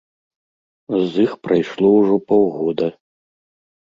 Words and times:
З 0.95 1.11
іх 1.25 1.33
прайшло 1.47 1.91
ўжо 1.97 2.15
паўгода. 2.31 2.87